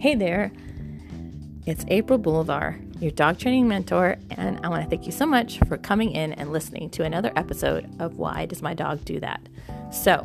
[0.00, 0.52] Hey there,
[1.66, 5.58] it's April Boulevard, your dog training mentor, and I want to thank you so much
[5.66, 9.40] for coming in and listening to another episode of Why Does My Dog Do That?
[9.90, 10.24] So,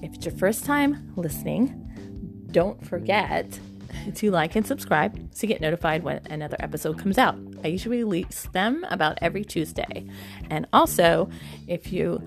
[0.00, 3.60] if it's your first time listening, don't forget
[4.14, 7.36] to like and subscribe to get notified when another episode comes out.
[7.62, 10.06] I usually release them about every Tuesday.
[10.48, 11.28] And also,
[11.68, 12.26] if you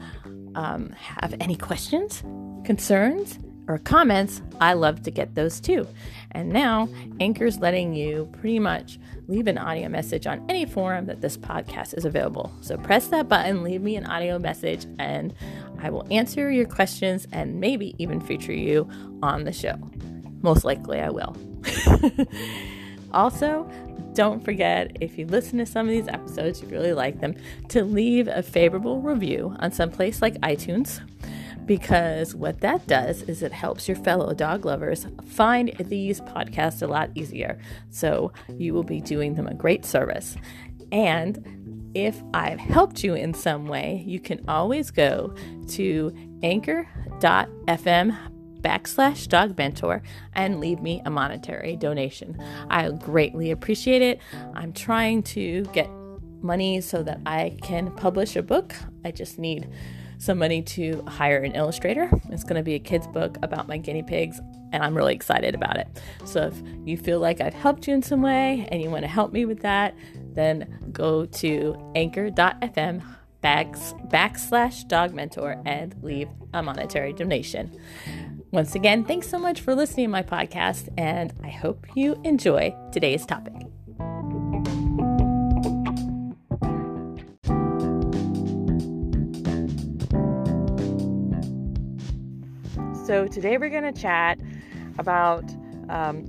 [0.54, 2.22] um, have any questions,
[2.64, 3.40] concerns,
[3.70, 5.88] or comments, I love to get those too.
[6.32, 11.22] And now, Anchor's letting you pretty much leave an audio message on any forum that
[11.22, 12.52] this podcast is available.
[12.62, 15.36] So press that button, leave me an audio message, and
[15.80, 18.90] I will answer your questions and maybe even feature you
[19.22, 19.76] on the show.
[20.42, 21.38] Most likely, I will.
[23.14, 23.70] also,
[24.14, 27.36] don't forget if you listen to some of these episodes, you really like them,
[27.68, 31.02] to leave a favorable review on some place like iTunes
[31.70, 36.88] because what that does is it helps your fellow dog lovers find these podcasts a
[36.88, 37.60] lot easier.
[37.92, 40.36] So you will be doing them a great service.
[40.92, 45.36] And if I've helped you in some way, you can always go
[45.68, 46.12] to
[46.42, 48.18] anchor.fm
[48.62, 50.02] backslash dog mentor
[50.34, 52.36] and leave me a monetary donation.
[52.72, 54.20] I greatly appreciate it.
[54.56, 55.88] I'm trying to get
[56.42, 58.74] money so that I can publish a book.
[59.06, 59.70] I just need
[60.20, 62.10] some money to hire an illustrator.
[62.30, 64.40] It's going to be a kid's book about my guinea pigs,
[64.72, 65.88] and I'm really excited about it.
[66.26, 69.08] So if you feel like I've helped you in some way and you want to
[69.08, 69.96] help me with that,
[70.34, 73.02] then go to anchor.fm
[73.42, 77.76] backslash dog mentor and leave a monetary donation.
[78.52, 82.76] Once again, thanks so much for listening to my podcast, and I hope you enjoy
[82.92, 83.54] today's topic.
[93.10, 94.38] So today we're going to chat
[95.00, 95.44] about
[95.90, 96.26] um,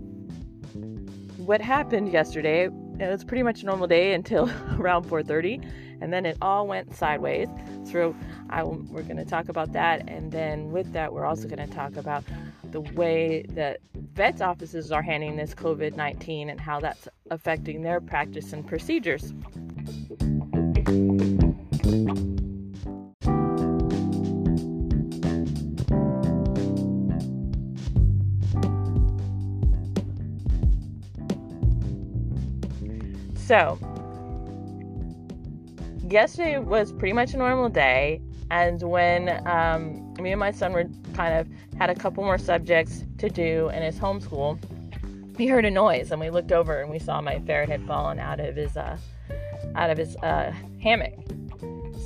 [1.37, 2.71] what happened yesterday.
[2.99, 5.63] It was pretty much a normal day until around 4:30,
[6.01, 7.49] and then it all went sideways.
[7.85, 8.17] So
[8.49, 11.75] I, we're going to talk about that, and then with that, we're also going to
[11.75, 12.25] talk about
[12.71, 13.81] the way that
[14.15, 19.35] vets offices are handling this COVID-19 and how that's affecting their practice and procedures.
[33.51, 33.77] So,
[36.09, 40.85] yesterday was pretty much a normal day, and when um, me and my son were
[41.15, 44.57] kind of had a couple more subjects to do in his homeschool,
[45.37, 48.21] he heard a noise, and we looked over and we saw my ferret had fallen
[48.21, 48.97] out of his uh,
[49.75, 51.19] out of his uh, hammock.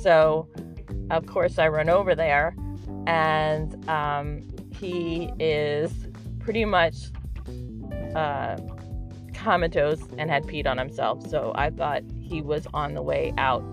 [0.01, 0.49] So,
[1.11, 2.55] of course, I run over there,
[3.05, 4.41] and um,
[4.79, 5.91] he is
[6.39, 6.95] pretty much.
[8.15, 8.57] Uh,
[9.45, 11.29] comatose and had peed on himself.
[11.29, 13.63] So I thought he was on the way out.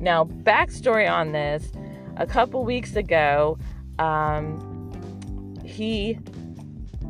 [0.00, 1.70] Now, backstory on this
[2.16, 3.56] a couple weeks ago,
[4.00, 4.42] um,
[5.64, 6.18] he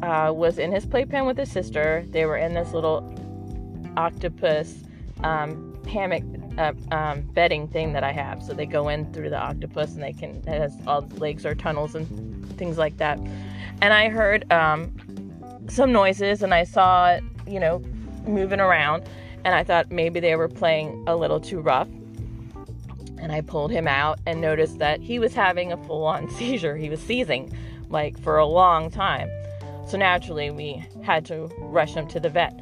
[0.03, 2.05] uh, was in his playpen with his sister.
[2.11, 2.99] They were in this little
[3.97, 4.75] octopus
[5.23, 6.25] um, hammock
[6.59, 8.43] uh, um, bedding thing that I have.
[8.43, 11.47] So they go in through the octopus and they can, it has all the legs
[11.47, 12.07] or tunnels and
[12.59, 13.19] things like that.
[13.81, 14.95] And I heard um,
[15.69, 17.83] some noises and I saw, you know,
[18.27, 19.05] moving around,
[19.45, 21.89] and I thought maybe they were playing a little too rough.
[23.19, 26.77] And I pulled him out and noticed that he was having a full on seizure.
[26.77, 27.57] He was seizing
[27.89, 29.31] like for a long time.
[29.87, 32.59] So naturally, we had to rush him to the vet.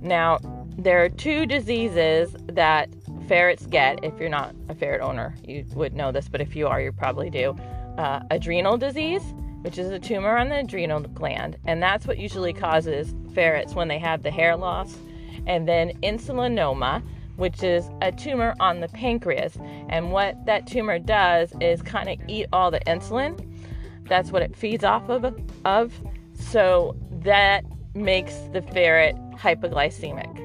[0.00, 0.38] Now,
[0.76, 2.88] there are two diseases that
[3.28, 4.02] ferrets get.
[4.02, 6.92] If you're not a ferret owner, you would know this, but if you are, you
[6.92, 7.56] probably do.
[7.98, 9.22] Uh, adrenal disease,
[9.62, 13.88] which is a tumor on the adrenal gland, and that's what usually causes ferrets when
[13.88, 14.96] they have the hair loss,
[15.46, 17.02] and then insulinoma,
[17.36, 19.56] which is a tumor on the pancreas.
[19.88, 23.48] And what that tumor does is kind of eat all the insulin.
[24.08, 25.24] That's what it feeds off of,
[25.64, 25.92] of.
[26.34, 27.64] So that
[27.94, 30.38] makes the ferret hypoglycemic.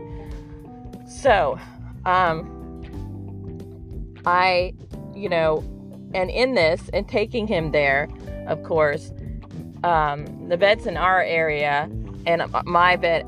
[1.09, 1.59] So,
[2.05, 2.53] um,
[4.25, 4.73] I,
[5.15, 5.63] you know,
[6.13, 8.07] and in this and taking him there,
[8.47, 9.11] of course,
[9.83, 11.89] um, the vets in our area
[12.25, 13.25] and my vet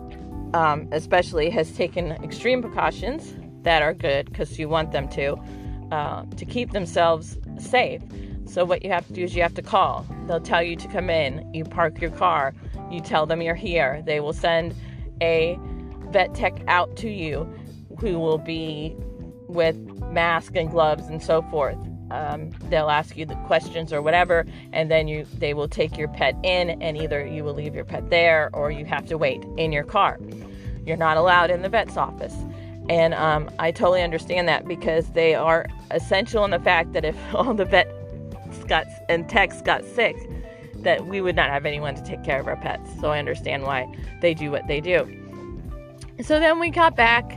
[0.54, 5.38] um, especially has taken extreme precautions that are good because you want them to
[5.92, 8.01] uh, to keep themselves safe.
[8.45, 10.06] So what you have to do is you have to call.
[10.27, 11.51] They'll tell you to come in.
[11.54, 12.54] You park your car.
[12.92, 14.01] You tell them you're here.
[14.06, 14.75] They will send
[15.22, 15.57] a
[16.12, 17.51] vet tech out to you
[18.00, 18.95] who will be
[19.48, 19.77] with
[20.12, 21.77] mask and gloves and so forth
[22.11, 26.07] um, they'll ask you the questions or whatever, and then you they will take your
[26.07, 29.44] pet in, and either you will leave your pet there or you have to wait
[29.57, 30.19] in your car.
[30.85, 32.35] You're not allowed in the vet's office.
[32.89, 37.15] And um, I totally understand that because they are essential in the fact that if
[37.33, 37.94] all the vets
[38.67, 40.15] got and techs got sick,
[40.77, 42.89] that we would not have anyone to take care of our pets.
[43.00, 43.88] So I understand why
[44.21, 45.07] they do what they do.
[46.21, 47.31] So then we got back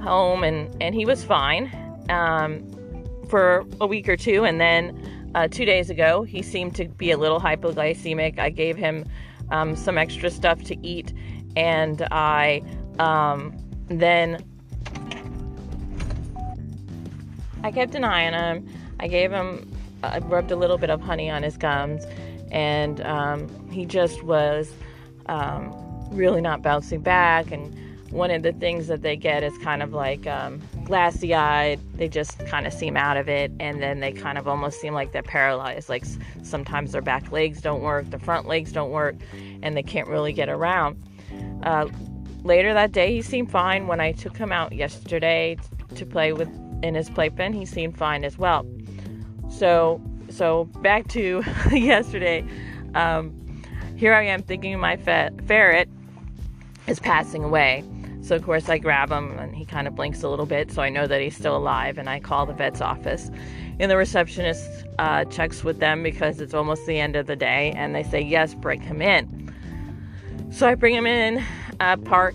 [0.00, 1.70] home and, and he was fine
[2.08, 2.64] um,
[3.28, 4.44] for a week or two.
[4.44, 8.38] And then uh, two days ago, he seemed to be a little hypoglycemic.
[8.38, 9.04] I gave him
[9.50, 11.12] um, some extra stuff to eat
[11.56, 12.62] and I
[12.98, 13.56] um,
[13.88, 14.44] then
[17.64, 18.68] I kept an eye on him.
[19.00, 19.70] I gave him,
[20.02, 22.04] I rubbed a little bit of honey on his gums,
[22.52, 24.70] and um, he just was
[25.26, 25.74] um,
[26.10, 27.50] really not bouncing back.
[27.50, 27.74] And
[28.10, 31.80] one of the things that they get is kind of like um, glassy eyed.
[31.94, 34.94] They just kind of seem out of it, and then they kind of almost seem
[34.94, 35.88] like they're paralyzed.
[35.88, 36.04] Like
[36.42, 39.16] sometimes their back legs don't work, the front legs don't work,
[39.62, 40.96] and they can't really get around.
[41.62, 41.88] Uh,
[42.44, 43.86] later that day, he seemed fine.
[43.88, 45.58] When I took him out yesterday
[45.94, 46.48] to play with
[46.82, 48.64] in his playpen, he seemed fine as well.
[49.50, 50.00] So,
[50.30, 51.42] so back to
[51.72, 52.44] yesterday.
[52.94, 53.62] Um,
[53.96, 55.88] here I am thinking my fe- ferret
[56.86, 57.82] is passing away.
[58.26, 60.82] So of course I grab him and he kind of blinks a little bit, so
[60.82, 61.96] I know that he's still alive.
[61.96, 63.30] And I call the vet's office,
[63.78, 64.68] and the receptionist
[64.98, 68.20] uh, checks with them because it's almost the end of the day, and they say
[68.20, 69.54] yes, bring him in.
[70.50, 71.44] So I bring him in,
[71.78, 72.34] uh, park,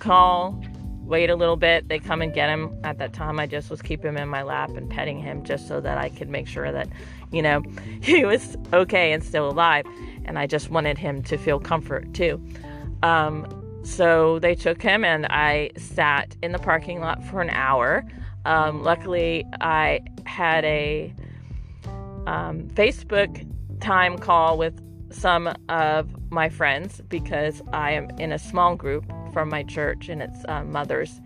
[0.00, 0.60] call,
[1.04, 1.86] wait a little bit.
[1.86, 2.76] They come and get him.
[2.82, 5.68] At that time, I just was keeping him in my lap and petting him just
[5.68, 6.88] so that I could make sure that,
[7.30, 7.62] you know,
[8.02, 9.86] he was okay and still alive.
[10.24, 12.44] And I just wanted him to feel comfort too.
[13.04, 13.46] Um,
[13.88, 18.04] so they took him, and I sat in the parking lot for an hour.
[18.44, 21.12] Um, luckily, I had a
[22.26, 23.46] um, Facebook
[23.80, 24.80] time call with
[25.10, 30.22] some of my friends because I am in a small group from my church and
[30.22, 31.20] it's uh, mothers.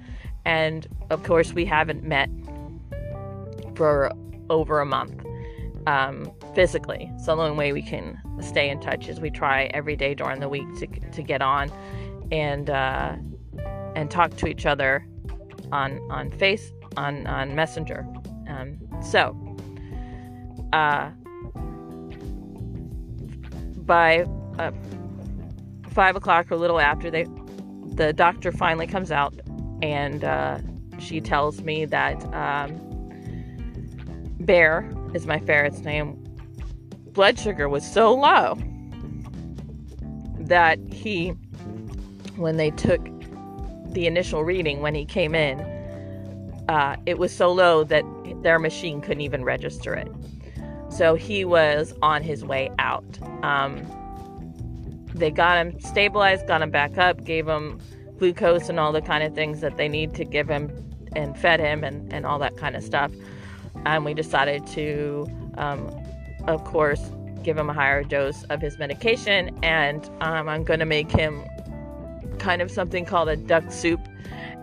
[0.44, 2.30] And of course, we haven't met
[3.74, 4.12] for
[4.50, 5.24] over a month
[5.86, 7.10] um, physically.
[7.24, 10.40] So the only way we can stay in touch is we try every day during
[10.40, 11.70] the week to, to get on
[12.30, 13.16] and uh,
[13.94, 15.06] and talk to each other
[15.70, 18.06] on on face on on Messenger.
[18.48, 19.36] Um, so.
[20.72, 21.10] Uh,
[23.84, 24.24] by
[24.58, 24.70] uh,
[25.90, 27.26] five o'clock or a little after, they
[27.94, 29.34] the doctor finally comes out
[29.82, 30.58] and uh,
[30.98, 32.80] she tells me that um,
[34.40, 36.14] Bear is my ferret's name.
[37.12, 38.56] Blood sugar was so low
[40.38, 41.34] that he,
[42.36, 43.00] when they took
[43.92, 45.60] the initial reading when he came in,
[46.68, 48.04] uh, it was so low that
[48.42, 50.10] their machine couldn't even register it.
[50.88, 53.18] So he was on his way out.
[53.42, 53.86] Um,
[55.14, 57.80] they got him stabilized, got him back up, gave him
[58.18, 60.70] glucose and all the kind of things that they need to give him
[61.14, 63.10] and fed him and, and all that kind of stuff.
[63.84, 65.26] And we decided to,
[65.56, 65.90] um,
[66.46, 67.10] of course,
[67.42, 69.58] give him a higher dose of his medication.
[69.62, 71.44] And um, I'm going to make him
[72.38, 74.00] kind of something called a duck soup.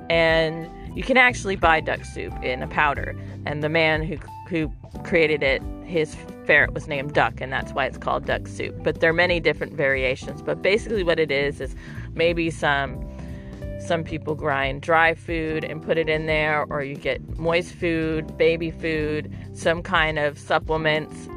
[0.10, 3.16] And you can actually buy duck soup in a powder.
[3.46, 4.18] And the man who,
[4.48, 4.72] who
[5.04, 8.76] created it his ferret was named Duck, and that's why it's called duck soup.
[8.84, 10.42] But there are many different variations.
[10.42, 11.76] But basically, what it is is
[12.14, 13.06] maybe some
[13.80, 18.38] some people grind dry food and put it in there, or you get moist food,
[18.38, 21.28] baby food, some kind of supplements,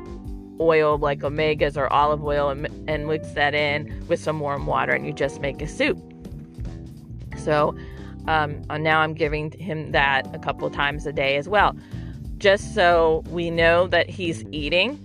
[0.61, 4.93] oil like omegas or olive oil, and, and mix that in with some warm water,
[4.93, 6.12] and you just make a soup.
[7.45, 7.77] So
[8.27, 11.77] um, now I'm giving him that a couple times a day as well
[12.43, 14.99] just so we know that he's eating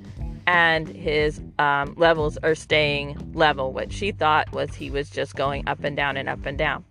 [0.47, 3.71] and his um, levels are staying level.
[3.71, 6.83] What she thought was he was just going up and down and up and down.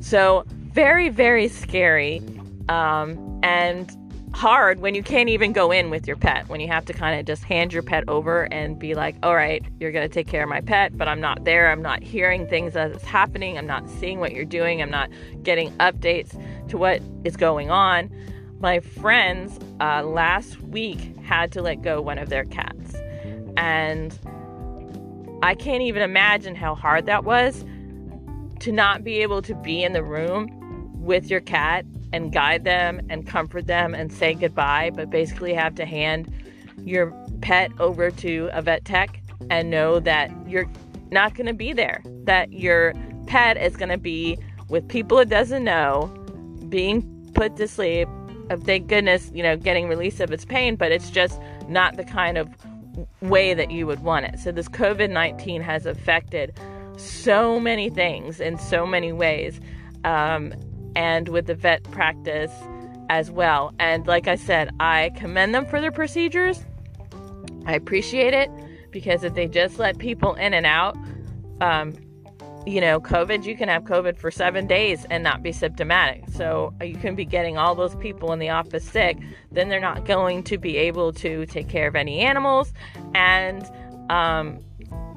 [0.00, 2.20] So, very, very scary
[2.68, 3.90] um, and
[4.32, 7.18] hard when you can't even go in with your pet, when you have to kind
[7.18, 10.26] of just hand your pet over and be like, all right, you're going to take
[10.26, 11.70] care of my pet, but I'm not there.
[11.70, 13.58] I'm not hearing things as it's happening.
[13.58, 14.82] I'm not seeing what you're doing.
[14.82, 15.10] I'm not
[15.42, 18.10] getting updates to what is going on
[18.60, 22.94] my friends uh, last week had to let go one of their cats.
[23.56, 24.18] And
[25.42, 27.64] I can't even imagine how hard that was
[28.60, 30.48] to not be able to be in the room
[31.00, 35.74] with your cat and guide them and comfort them and say goodbye, but basically have
[35.76, 36.32] to hand
[36.84, 40.68] your pet over to a vet tech and know that you're
[41.10, 42.94] not going to be there, that your
[43.26, 44.38] pet is going to be
[44.68, 46.06] with people it doesn't know,
[46.68, 47.02] being
[47.34, 48.08] put to sleep
[48.56, 52.38] thank goodness, you know, getting release of its pain, but it's just not the kind
[52.38, 52.48] of
[53.20, 54.38] way that you would want it.
[54.38, 56.58] So this COVID 19 has affected
[56.96, 59.60] so many things in so many ways.
[60.04, 60.54] Um,
[60.94, 62.52] and with the vet practice
[63.08, 63.72] as well.
[63.78, 66.64] And like I said, I commend them for their procedures.
[67.66, 68.50] I appreciate it
[68.90, 70.96] because if they just let people in and out,
[71.60, 71.94] um,
[72.66, 76.24] you know, COVID, you can have COVID for seven days and not be symptomatic.
[76.30, 79.16] So you can be getting all those people in the office sick.
[79.50, 82.72] Then they're not going to be able to take care of any animals.
[83.14, 83.66] And,
[84.10, 84.58] um,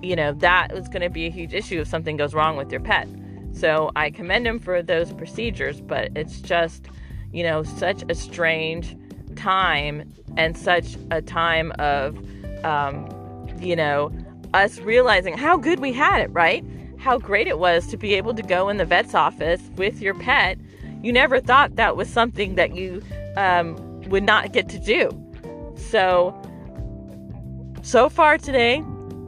[0.02, 2.72] you know, that is going to be a huge issue if something goes wrong with
[2.72, 3.08] your pet.
[3.54, 6.88] So I commend him for those procedures, but it's just,
[7.32, 8.96] you know, such a strange
[9.36, 12.18] time and such a time of,
[12.64, 13.08] um,
[13.60, 14.12] you know,
[14.54, 16.66] us realizing how good we had it, right?
[17.02, 20.14] how great it was to be able to go in the vet's office with your
[20.14, 20.58] pet.
[21.02, 23.02] You never thought that was something that you
[23.36, 23.76] um,
[24.10, 25.10] would not get to do.
[25.76, 26.40] So,
[27.82, 28.84] so far today,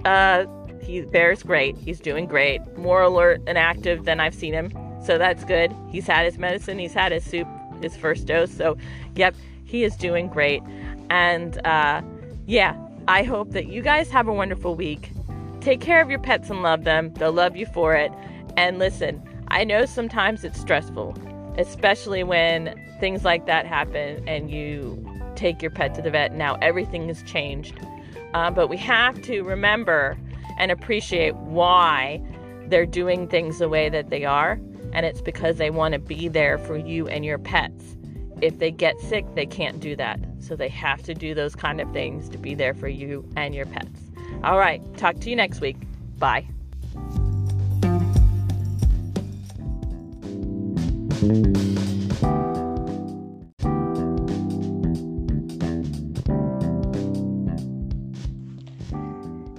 [0.06, 0.46] uh,
[0.84, 1.78] he Bear's great.
[1.78, 2.62] He's doing great.
[2.78, 4.72] More alert and active than I've seen him.
[5.06, 5.76] So that's good.
[5.90, 6.80] He's had his medicine.
[6.80, 7.48] He's had his soup,
[7.82, 8.52] his first dose.
[8.52, 8.78] So,
[9.16, 9.36] yep,
[9.66, 10.62] he is doing great.
[11.10, 12.02] And uh,
[12.46, 15.12] yeah, I hope that you guys have a wonderful week.
[15.60, 17.14] Take care of your pets and love them.
[17.16, 18.12] They'll love you for it.
[18.56, 21.16] And listen, I know sometimes it's stressful,
[21.58, 26.34] especially when things like that happen and you take your pet to the vet.
[26.34, 27.80] Now everything has changed.
[28.34, 30.18] Uh, but we have to remember
[30.58, 32.22] and appreciate why
[32.68, 34.60] they're doing things the way that they are.
[34.94, 37.96] And it's because they want to be there for you and your pets.
[38.42, 40.20] If they get sick, they can't do that.
[40.40, 43.56] So they have to do those kind of things to be there for you and
[43.56, 44.00] your pets.
[44.44, 44.82] All right.
[44.98, 45.78] Talk to you next week.
[46.20, 46.46] Bye.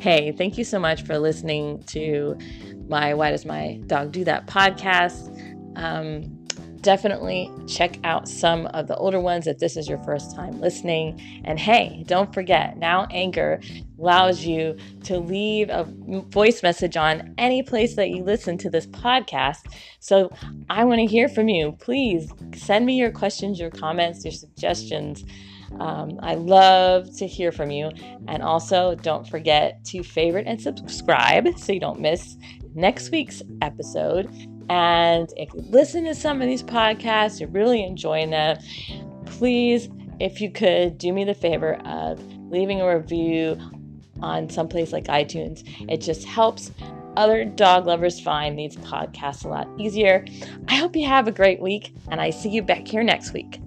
[0.04, 2.36] Hey, thank you so much for listening to
[2.88, 5.32] my Why Does My Dog Do That podcast.
[5.76, 6.44] Um,
[6.82, 11.18] definitely check out some of the older ones if this is your first time listening.
[11.46, 13.62] And hey, don't forget, now Anchor
[13.98, 15.84] allows you to leave a
[16.28, 19.72] voice message on any place that you listen to this podcast.
[20.00, 20.30] So
[20.68, 21.72] I want to hear from you.
[21.80, 25.24] Please send me your questions, your comments, your suggestions.
[25.80, 27.90] Um, I love to hear from you.
[28.28, 32.36] And also, don't forget to favorite and subscribe so you don't miss
[32.74, 34.28] next week's episode.
[34.68, 38.58] And if you listen to some of these podcasts, you're really enjoying them,
[39.26, 39.88] please,
[40.20, 43.58] if you could, do me the favor of leaving a review
[44.22, 45.62] on some place like iTunes.
[45.90, 46.70] It just helps
[47.16, 50.24] other dog lovers find these podcasts a lot easier.
[50.68, 53.60] I hope you have a great week, and I see you back here next week.